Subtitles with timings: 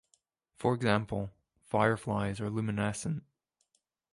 [0.55, 1.29] For example,
[1.63, 3.21] fireflies are luminescent.